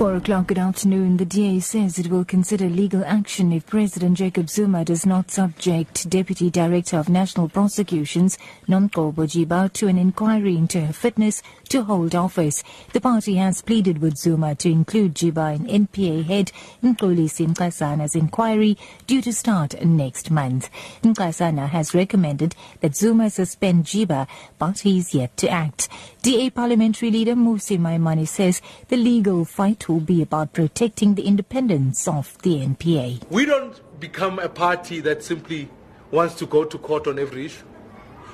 Four 0.00 0.16
o'clock, 0.16 0.46
good 0.46 0.56
afternoon. 0.58 1.18
The 1.18 1.26
DA 1.26 1.60
says 1.60 1.98
it 1.98 2.06
will 2.06 2.24
consider 2.24 2.70
legal 2.70 3.04
action 3.04 3.52
if 3.52 3.66
President 3.66 4.16
Jacob 4.16 4.48
Zuma 4.48 4.82
does 4.82 5.04
not 5.04 5.30
subject 5.30 6.08
Deputy 6.08 6.48
Director 6.48 6.96
of 6.96 7.10
National 7.10 7.50
Prosecutions, 7.50 8.38
Nomgcobo 8.66 9.26
Jiba, 9.28 9.70
to 9.74 9.88
an 9.88 9.98
inquiry 9.98 10.56
into 10.56 10.80
her 10.80 10.94
fitness 10.94 11.42
to 11.68 11.82
hold 11.82 12.14
office. 12.14 12.64
The 12.94 13.00
party 13.02 13.34
has 13.34 13.60
pleaded 13.60 14.00
with 14.00 14.16
Zuma 14.16 14.54
to 14.54 14.70
include 14.70 15.16
Jiba 15.16 15.56
in 15.56 15.86
NPA 15.86 16.24
head 16.24 16.50
Mxolisi 16.82 17.46
Nxasana's 17.48 18.16
inquiry 18.16 18.78
due 19.06 19.20
to 19.20 19.34
start 19.34 19.84
next 19.84 20.30
month. 20.30 20.70
Nxasana 21.02 21.68
has 21.68 21.92
recommended 21.92 22.56
that 22.80 22.96
Zuma 22.96 23.28
suspend 23.28 23.84
Jiba, 23.84 24.26
but 24.58 24.78
he's 24.78 25.14
yet 25.14 25.36
to 25.36 25.50
act. 25.50 25.90
DA 26.22 26.48
parliamentary 26.48 27.10
leader 27.10 27.34
Mmusi 27.34 27.78
Maimane 27.78 28.26
says 28.26 28.62
the 28.88 28.96
legal 28.96 29.44
fight 29.44 29.89
will 29.90 30.00
be 30.00 30.22
about 30.22 30.52
protecting 30.52 31.14
the 31.14 31.26
independence 31.26 32.06
of 32.06 32.38
the 32.42 32.60
NPA. 32.60 33.28
We 33.30 33.44
don't 33.44 33.78
become 34.00 34.38
a 34.38 34.48
party 34.48 35.00
that 35.00 35.22
simply 35.22 35.68
wants 36.10 36.34
to 36.36 36.46
go 36.46 36.64
to 36.64 36.78
court 36.78 37.06
on 37.06 37.18
every 37.18 37.46
issue. 37.46 37.64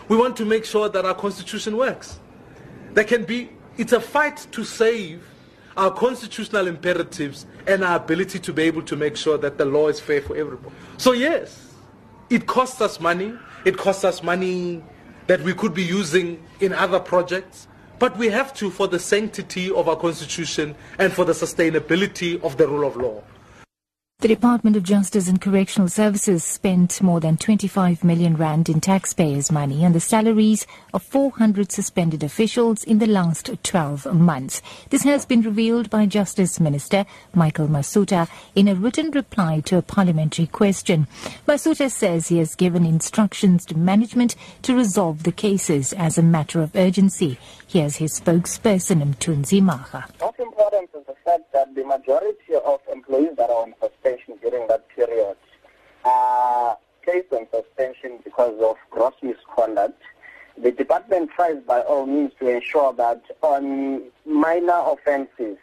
We 0.09 0.17
want 0.17 0.37
to 0.37 0.45
make 0.45 0.65
sure 0.65 0.89
that 0.89 1.05
our 1.05 1.15
constitution 1.15 1.77
works. 1.77 2.21
There 2.93 3.05
can 3.05 3.25
be, 3.25 3.51
it's 3.77 3.93
a 3.93 4.01
fight 4.01 4.47
to 4.53 4.65
save 4.65 5.27
our 5.77 5.91
constitutional 5.91 6.67
imperatives 6.69 7.47
and 7.67 7.83
our 7.83 7.97
ability 7.97 8.39
to 8.39 8.53
be 8.53 8.63
able 8.63 8.83
to 8.83 8.97
make 8.97 9.17
sure 9.17 9.37
that 9.39 9.59
the 9.59 9.65
law 9.65 9.89
is 9.89 9.99
fair 9.99 10.23
for 10.23 10.37
everyone. 10.37 10.73
So, 10.97 11.13
yes, 11.13 11.75
it 12.31 12.47
costs 12.47 12.81
us 12.81 13.01
money. 13.01 13.35
It 13.65 13.77
costs 13.77 14.05
us 14.05 14.23
money 14.23 14.83
that 15.27 15.41
we 15.41 15.53
could 15.55 15.75
be 15.75 15.83
using 15.83 16.43
in 16.61 16.73
other 16.73 17.01
projects. 17.01 17.67
But 17.99 18.19
we 18.19 18.29
have 18.29 18.53
to 18.55 18.71
for 18.71 18.89
the 18.89 18.99
sanctity 18.99 19.71
of 19.71 19.89
our 19.89 19.97
constitution 19.97 20.75
and 20.99 21.13
for 21.13 21.25
the 21.25 21.33
sustainability 21.33 22.43
of 22.43 22.57
the 22.57 22.69
rule 22.69 22.87
of 22.87 22.97
law. 22.97 23.23
The 24.21 24.29
Department 24.29 24.77
of 24.77 24.83
Justice 24.83 25.29
and 25.29 25.39
Correctional 25.39 25.89
Services 25.89 26.43
spent 26.43 27.03
more 27.03 27.21
than 27.21 27.37
25 27.37 28.03
million 28.03 28.35
rand 28.35 28.71
in 28.71 28.81
taxpayers' 28.81 29.53
money 29.53 29.85
on 29.85 29.93
the 29.93 30.01
salaries 30.01 30.67
of 30.95 31.03
400 31.03 31.71
suspended 31.71 32.23
officials 32.23 32.83
in 32.83 32.99
the 32.99 33.07
last 33.07 33.51
12 33.63 34.15
months. 34.15 34.63
This 34.89 35.03
has 35.03 35.27
been 35.27 35.43
revealed 35.43 35.91
by 35.91 36.07
Justice 36.07 36.59
Minister 36.59 37.05
Michael 37.35 37.69
Masutha 37.69 38.27
in 38.55 38.69
a 38.69 38.75
written 38.75 39.11
reply 39.11 39.61
to 39.67 39.77
a 39.77 39.83
parliamentary 39.83 40.47
question. 40.47 41.09
Masutha 41.47 41.91
says 41.91 42.29
he 42.29 42.39
has 42.39 42.55
given 42.55 42.87
instructions 42.87 43.67
to 43.67 43.77
management 43.77 44.35
to 44.63 44.75
resolve 44.75 45.25
the 45.25 45.31
cases 45.31 45.93
as 45.93 46.17
a 46.17 46.23
matter 46.23 46.63
of 46.63 46.75
urgency. 46.75 47.39
Here's 47.69 47.97
his 47.97 48.19
spokesperson, 48.19 49.03
Mthunzi 49.03 49.61
Mhaga. 49.61 50.09
Of 50.23 50.41
importance 50.41 50.89
is 50.99 51.05
the 51.07 51.17
fact 51.23 51.53
that 51.53 51.75
the 51.75 51.85
majority 51.85 52.55
of 52.65 52.81
employees 52.91 53.37
that 53.37 53.51
are 53.51 53.65
on 53.65 53.75
during 54.43 54.67
that 54.69 54.89
period 54.89 55.37
are 56.05 56.79
placed 57.03 57.33
on 57.33 57.47
suspension 57.53 58.19
because 58.25 58.55
of 58.63 58.77
gross 58.91 59.15
misconduct. 59.23 60.01
The 60.57 60.73
department 60.73 61.31
tries 61.35 61.59
by 61.67 61.83
all 61.97 62.07
means 62.07 62.33
to 62.39 62.49
ensure 62.49 62.93
that 62.93 63.23
on 63.41 64.03
minor 64.27 64.81
offences 64.85 65.57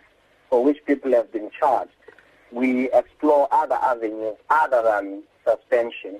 for 0.49 0.63
which 0.63 0.77
people 0.85 1.11
have 1.11 1.31
been 1.31 1.49
charged, 1.57 1.91
we 2.51 2.91
explore 2.91 3.47
other 3.51 3.75
avenues 3.75 4.35
other 4.49 4.81
than 4.81 5.21
suspension. 5.47 6.19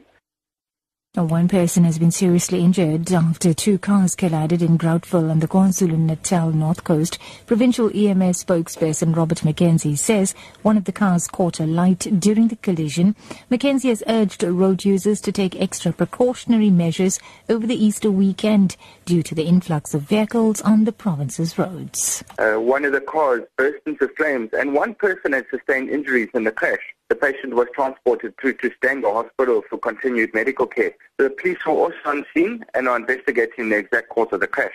One 1.15 1.47
person 1.47 1.83
has 1.83 1.99
been 1.99 2.09
seriously 2.09 2.61
injured 2.61 3.13
after 3.13 3.53
two 3.53 3.77
cars 3.77 4.15
collided 4.15 4.63
in 4.63 4.79
Groutville 4.79 5.29
on 5.29 5.41
the 5.41 5.47
KwaZulu-Natal 5.47 6.49
North 6.49 6.83
Coast. 6.83 7.19
Provincial 7.45 7.85
EMS 7.89 8.43
spokesperson 8.43 9.15
Robert 9.15 9.41
McKenzie 9.41 9.95
says 9.95 10.33
one 10.63 10.75
of 10.75 10.85
the 10.85 10.91
cars 10.91 11.27
caught 11.27 11.59
a 11.59 11.67
light 11.67 12.19
during 12.19 12.47
the 12.47 12.55
collision. 12.55 13.15
McKenzie 13.51 13.89
has 13.89 14.01
urged 14.07 14.41
road 14.41 14.85
users 14.85 15.21
to 15.21 15.31
take 15.31 15.61
extra 15.61 15.93
precautionary 15.93 16.71
measures 16.71 17.19
over 17.47 17.67
the 17.67 17.85
Easter 17.85 18.09
weekend 18.09 18.75
due 19.05 19.21
to 19.21 19.35
the 19.35 19.45
influx 19.45 19.93
of 19.93 20.01
vehicles 20.01 20.61
on 20.61 20.85
the 20.85 20.91
province's 20.91 21.59
roads. 21.59 22.23
Uh, 22.39 22.55
one 22.55 22.85
of 22.85 22.91
the 22.91 23.01
cars 23.01 23.43
burst 23.55 23.83
into 23.85 24.07
flames 24.17 24.49
and 24.53 24.73
one 24.73 24.95
person 24.95 25.33
had 25.33 25.45
sustained 25.51 25.91
injuries 25.91 26.29
in 26.33 26.43
the 26.43 26.51
crash. 26.51 26.81
The 27.13 27.19
patient 27.19 27.53
was 27.53 27.67
transported 27.75 28.33
through 28.41 28.53
to 28.53 28.71
Stanger 28.77 29.11
Hospital 29.13 29.61
for 29.69 29.77
continued 29.77 30.33
medical 30.33 30.65
care. 30.65 30.93
The 31.19 31.29
police 31.29 31.63
were 31.63 31.73
also 31.73 31.95
on 32.05 32.25
scene 32.33 32.65
and 32.73 32.89
are 32.89 32.97
investigating 32.97 33.69
the 33.69 33.77
exact 33.77 34.09
cause 34.09 34.29
of 34.31 34.39
the 34.39 34.47
crash. 34.47 34.73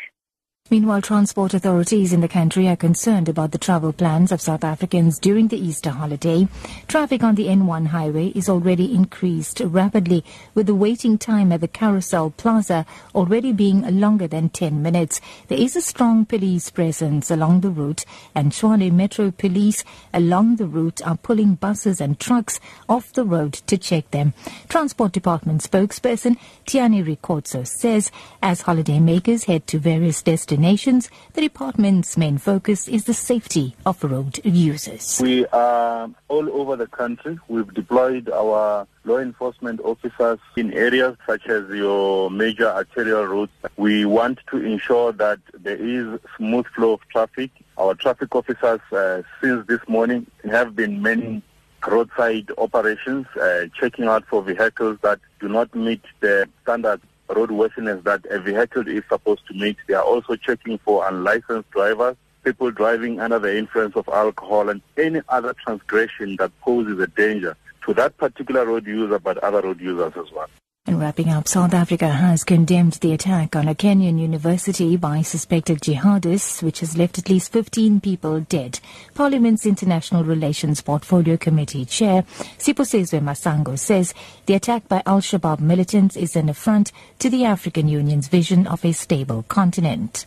Meanwhile, 0.70 1.00
transport 1.00 1.54
authorities 1.54 2.12
in 2.12 2.20
the 2.20 2.28
country 2.28 2.68
are 2.68 2.76
concerned 2.76 3.26
about 3.26 3.52
the 3.52 3.58
travel 3.58 3.90
plans 3.90 4.30
of 4.30 4.42
South 4.42 4.62
Africans 4.62 5.18
during 5.18 5.48
the 5.48 5.56
Easter 5.56 5.88
holiday. 5.88 6.46
Traffic 6.88 7.22
on 7.22 7.36
the 7.36 7.46
N1 7.46 7.86
highway 7.86 8.26
is 8.34 8.50
already 8.50 8.94
increased 8.94 9.62
rapidly, 9.64 10.22
with 10.54 10.66
the 10.66 10.74
waiting 10.74 11.16
time 11.16 11.52
at 11.52 11.62
the 11.62 11.68
Carousel 11.68 12.34
Plaza 12.36 12.84
already 13.14 13.50
being 13.50 13.80
longer 13.98 14.26
than 14.26 14.50
10 14.50 14.82
minutes. 14.82 15.22
There 15.46 15.58
is 15.58 15.74
a 15.74 15.80
strong 15.80 16.26
police 16.26 16.68
presence 16.68 17.30
along 17.30 17.62
the 17.62 17.70
route, 17.70 18.04
and 18.34 18.52
Tshwane 18.52 18.92
Metro 18.92 19.30
Police 19.30 19.84
along 20.12 20.56
the 20.56 20.66
route 20.66 21.00
are 21.06 21.16
pulling 21.16 21.54
buses 21.54 21.98
and 21.98 22.20
trucks 22.20 22.60
off 22.90 23.10
the 23.14 23.24
road 23.24 23.54
to 23.54 23.78
check 23.78 24.10
them. 24.10 24.34
Transport 24.68 25.12
Department 25.12 25.62
spokesperson 25.62 26.36
Tiyani 26.66 27.02
Rikhotso 27.02 27.66
says 27.66 28.12
as 28.42 28.64
holidaymakers 28.64 29.46
head 29.46 29.66
to 29.68 29.78
various 29.78 30.22
destinations, 30.22 30.57
destinations, 30.58 31.08
the 31.34 31.40
department's 31.40 32.16
main 32.16 32.36
focus 32.36 32.88
is 32.88 33.04
the 33.04 33.14
safety 33.14 33.76
of 33.86 34.02
road 34.02 34.40
users. 34.44 35.20
We 35.22 35.46
are 35.46 36.10
all 36.26 36.50
over 36.50 36.74
the 36.74 36.88
country. 36.88 37.38
We've 37.46 37.72
deployed 37.72 38.28
our 38.28 38.86
law 39.04 39.18
enforcement 39.18 39.80
officers 39.80 40.40
in 40.56 40.72
areas 40.72 41.16
such 41.26 41.46
as 41.46 41.68
your 41.70 42.30
major 42.30 42.66
arterial 42.66 43.24
routes. 43.24 43.52
We 43.76 44.04
want 44.04 44.40
to 44.50 44.56
ensure 44.58 45.12
that 45.12 45.38
there 45.54 45.76
is 45.76 46.18
smooth 46.36 46.66
flow 46.74 46.94
of 46.94 47.00
traffic. 47.08 47.50
Our 47.76 47.94
traffic 47.94 48.34
officers, 48.34 48.80
uh, 48.90 49.22
since 49.40 49.64
this 49.68 49.80
morning, 49.86 50.26
have 50.50 50.74
been 50.74 51.00
manning 51.00 51.42
roadside 51.86 52.50
operations, 52.58 53.26
uh, 53.40 53.66
checking 53.78 54.06
out 54.06 54.24
for 54.26 54.42
vehicles 54.42 54.98
that 55.02 55.20
do 55.38 55.48
not 55.48 55.72
meet 55.72 56.02
the 56.18 56.48
standards 56.62 57.04
roadworthiness 57.28 58.02
that 58.04 58.24
a 58.30 58.40
vehicle 58.40 58.86
is 58.88 59.02
supposed 59.08 59.46
to 59.48 59.54
meet. 59.54 59.76
They 59.86 59.94
are 59.94 60.04
also 60.04 60.36
checking 60.36 60.78
for 60.78 61.06
unlicensed 61.08 61.70
drivers, 61.70 62.16
people 62.44 62.70
driving 62.70 63.20
under 63.20 63.38
the 63.38 63.56
influence 63.56 63.96
of 63.96 64.08
alcohol, 64.08 64.68
and 64.68 64.82
any 64.96 65.20
other 65.28 65.54
transgression 65.64 66.36
that 66.36 66.52
poses 66.60 66.98
a 66.98 67.06
danger 67.06 67.56
to 67.86 67.94
that 67.94 68.16
particular 68.16 68.66
road 68.66 68.86
user, 68.86 69.18
but 69.18 69.38
other 69.38 69.62
road 69.62 69.80
users 69.80 70.12
as 70.16 70.30
well. 70.32 70.48
And 70.88 70.98
wrapping 70.98 71.28
up, 71.28 71.46
South 71.46 71.74
Africa 71.74 72.08
has 72.08 72.44
condemned 72.44 72.94
the 72.94 73.12
attack 73.12 73.54
on 73.54 73.68
a 73.68 73.74
Kenyan 73.74 74.18
university 74.18 74.96
by 74.96 75.20
suspected 75.20 75.82
jihadists, 75.82 76.62
which 76.62 76.80
has 76.80 76.96
left 76.96 77.18
at 77.18 77.28
least 77.28 77.52
15 77.52 78.00
people 78.00 78.40
dead. 78.40 78.80
Parliament's 79.12 79.66
International 79.66 80.24
Relations 80.24 80.80
Portfolio 80.80 81.36
Committee 81.36 81.84
Chair, 81.84 82.22
Siphosezwe 82.56 83.20
Masango, 83.20 83.78
says 83.78 84.14
the 84.46 84.54
attack 84.54 84.88
by 84.88 85.02
Al-Shabaab 85.04 85.60
militants 85.60 86.16
is 86.16 86.34
an 86.36 86.48
affront 86.48 86.90
to 87.18 87.28
the 87.28 87.44
African 87.44 87.86
Union's 87.86 88.28
vision 88.28 88.66
of 88.66 88.82
a 88.82 88.92
stable 88.92 89.42
continent. 89.42 90.24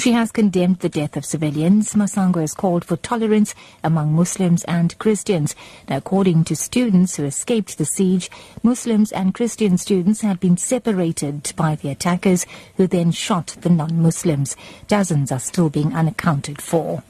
She 0.00 0.12
has 0.12 0.32
condemned 0.32 0.78
the 0.78 0.88
death 0.88 1.14
of 1.18 1.26
civilians. 1.26 1.92
Masango 1.92 2.40
has 2.40 2.54
called 2.54 2.86
for 2.86 2.96
tolerance 2.96 3.54
among 3.84 4.14
Muslims 4.14 4.64
and 4.64 4.96
Christians. 4.98 5.54
Now, 5.90 5.98
according 5.98 6.44
to 6.44 6.56
students 6.56 7.16
who 7.16 7.24
escaped 7.24 7.76
the 7.76 7.84
siege, 7.84 8.30
Muslims 8.62 9.12
and 9.12 9.34
Christian 9.34 9.76
students 9.76 10.22
had 10.22 10.40
been 10.40 10.56
separated 10.56 11.52
by 11.54 11.74
the 11.74 11.90
attackers 11.90 12.46
who 12.78 12.86
then 12.86 13.10
shot 13.10 13.48
the 13.60 13.68
non-Muslims. 13.68 14.56
Dozens 14.88 15.30
are 15.30 15.38
still 15.38 15.68
being 15.68 15.94
unaccounted 15.94 16.62
for. 16.62 17.02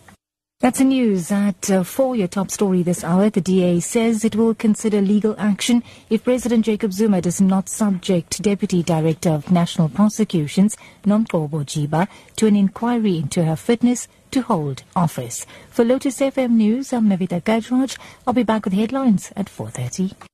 That's 0.61 0.79
the 0.79 0.85
news 0.85 1.33
at 1.33 1.71
uh, 1.71 1.83
4, 1.85 2.17
your 2.17 2.29
top 2.29 2.51
story 2.51 2.83
this 2.83 3.03
hour. 3.03 3.31
The 3.31 3.41
DA 3.41 3.81
says 3.81 4.27
it 4.27 4.37
will 4.37 4.55
consider 4.55 5.01
legal 5.01 5.35
action 5.39 5.83
if 6.11 6.25
President 6.25 6.67
Jacob 6.67 6.93
Zuma 6.93 7.23
does 7.23 7.41
not 7.41 7.71
subject 7.71 8.43
Deputy 8.43 8.83
Director 8.83 9.31
of 9.31 9.51
National 9.51 9.89
Prosecutions, 9.89 10.77
Nomgcobo 11.07 11.65
Jiba, 11.65 12.09
to 12.37 12.47
an 12.47 12.57
inquiry 12.57 13.17
into 13.17 13.43
her 13.43 13.57
fitness 13.57 14.07
to 14.33 14.43
hold 14.43 14.83
office. 14.95 15.47
For 15.71 15.83
Lotus 15.83 16.21
FM 16.21 16.51
News, 16.51 16.93
I'm 16.93 17.09
Navitha 17.09 17.43
Gajraj. 17.43 17.97
I'll 18.27 18.35
be 18.35 18.43
back 18.43 18.67
with 18.67 18.75
headlines 18.75 19.33
at 19.37 19.47
4.30. 19.47 20.30